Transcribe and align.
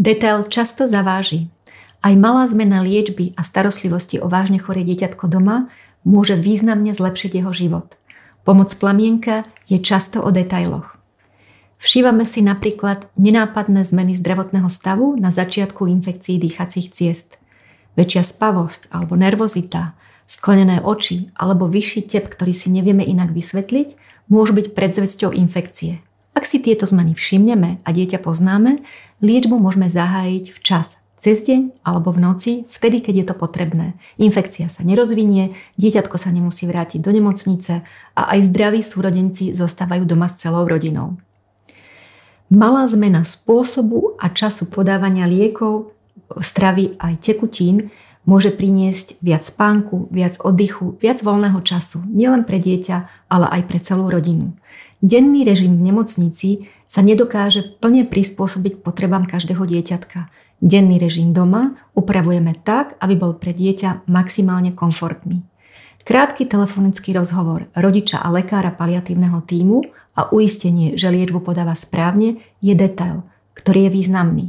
Detail 0.00 0.48
často 0.48 0.88
zaváži. 0.88 1.52
Aj 2.00 2.16
malá 2.16 2.48
zmena 2.48 2.80
liečby 2.80 3.36
a 3.36 3.44
starostlivosti 3.44 4.16
o 4.16 4.32
vážne 4.32 4.56
choré 4.56 4.80
dieťatko 4.80 5.28
doma 5.28 5.68
môže 6.08 6.40
významne 6.40 6.96
zlepšiť 6.96 7.36
jeho 7.36 7.52
život. 7.52 8.00
Pomoc 8.48 8.72
plamienka 8.80 9.44
je 9.68 9.76
často 9.76 10.24
o 10.24 10.32
detailoch. 10.32 10.96
Všívame 11.76 12.24
si 12.24 12.40
napríklad 12.40 13.12
nenápadné 13.20 13.84
zmeny 13.84 14.16
zdravotného 14.16 14.72
stavu 14.72 15.20
na 15.20 15.28
začiatku 15.28 15.84
infekcií 15.84 16.40
dýchacích 16.40 16.88
ciest. 16.88 17.36
Väčšia 17.92 18.24
spavosť 18.24 18.88
alebo 18.88 19.20
nervozita, 19.20 19.92
sklenené 20.24 20.80
oči 20.80 21.28
alebo 21.36 21.68
vyšší 21.68 22.08
tep, 22.08 22.32
ktorý 22.32 22.56
si 22.56 22.72
nevieme 22.72 23.04
inak 23.04 23.36
vysvetliť, 23.36 24.00
môžu 24.32 24.56
byť 24.56 24.72
predzvesťou 24.72 25.36
infekcie. 25.36 26.00
Ak 26.40 26.48
si 26.48 26.56
tieto 26.56 26.88
zmeny 26.88 27.12
všimneme 27.12 27.84
a 27.84 27.88
dieťa 27.92 28.24
poznáme, 28.24 28.80
liečbu 29.20 29.60
môžeme 29.60 29.92
zahájiť 29.92 30.56
včas, 30.56 30.96
cez 31.20 31.44
deň 31.44 31.84
alebo 31.84 32.16
v 32.16 32.24
noci, 32.24 32.52
vtedy, 32.64 33.04
keď 33.04 33.14
je 33.20 33.26
to 33.28 33.34
potrebné. 33.36 33.92
Infekcia 34.16 34.72
sa 34.72 34.80
nerozvinie, 34.80 35.52
dieťatko 35.76 36.16
sa 36.16 36.32
nemusí 36.32 36.64
vrátiť 36.64 37.04
do 37.04 37.12
nemocnice 37.12 37.84
a 38.16 38.22
aj 38.32 38.40
zdraví 38.48 38.80
súrodenci 38.80 39.52
zostávajú 39.52 40.08
doma 40.08 40.32
s 40.32 40.40
celou 40.40 40.64
rodinou. 40.64 41.20
Malá 42.48 42.88
zmena 42.88 43.20
spôsobu 43.20 44.16
a 44.16 44.32
času 44.32 44.72
podávania 44.72 45.28
liekov, 45.28 45.92
stravy 46.40 46.96
aj 46.96 47.20
tekutín 47.20 47.92
môže 48.28 48.52
priniesť 48.52 49.20
viac 49.24 49.46
spánku, 49.46 50.08
viac 50.12 50.36
oddychu, 50.40 50.96
viac 51.00 51.24
voľného 51.24 51.60
času, 51.64 52.04
nielen 52.06 52.44
pre 52.44 52.60
dieťa, 52.60 53.28
ale 53.32 53.46
aj 53.48 53.62
pre 53.68 53.78
celú 53.80 54.12
rodinu. 54.12 54.52
Denný 55.00 55.48
režim 55.48 55.80
v 55.80 55.92
nemocnici 55.92 56.68
sa 56.84 57.00
nedokáže 57.00 57.80
plne 57.80 58.04
prispôsobiť 58.04 58.84
potrebám 58.84 59.24
každého 59.24 59.64
dieťatka. 59.64 60.28
Denný 60.60 61.00
režim 61.00 61.32
doma 61.32 61.80
upravujeme 61.96 62.52
tak, 62.52 63.00
aby 63.00 63.16
bol 63.16 63.32
pre 63.32 63.56
dieťa 63.56 64.04
maximálne 64.10 64.76
komfortný. 64.76 65.40
Krátky 66.04 66.48
telefonický 66.48 67.16
rozhovor 67.16 67.68
rodiča 67.72 68.20
a 68.20 68.28
lekára 68.28 68.72
paliatívneho 68.72 69.40
týmu 69.44 69.84
a 70.16 70.28
uistenie, 70.32 70.96
že 70.96 71.12
liečbu 71.12 71.40
podáva 71.40 71.72
správne, 71.72 72.36
je 72.60 72.74
detail, 72.76 73.24
ktorý 73.56 73.88
je 73.88 73.90
významný. 73.94 74.46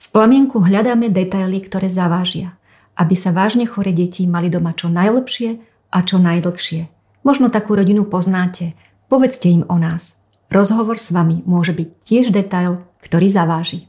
V 0.00 0.06
plamienku 0.12 0.60
hľadáme 0.60 1.08
detaily, 1.08 1.64
ktoré 1.64 1.88
zavážia, 1.88 2.56
aby 2.94 3.14
sa 3.14 3.30
vážne 3.34 3.66
chore 3.66 3.94
deti 3.94 4.26
mali 4.26 4.50
doma 4.50 4.74
čo 4.74 4.90
najlepšie 4.90 5.58
a 5.90 5.98
čo 6.02 6.18
najdlhšie. 6.18 6.90
Možno 7.24 7.48
takú 7.48 7.78
rodinu 7.78 8.04
poznáte, 8.04 8.76
povedzte 9.08 9.48
im 9.48 9.62
o 9.70 9.78
nás. 9.78 10.20
Rozhovor 10.52 11.00
s 11.00 11.10
vami 11.10 11.40
môže 11.48 11.72
byť 11.72 11.88
tiež 12.04 12.24
detail, 12.30 12.84
ktorý 13.00 13.32
zaváži. 13.32 13.88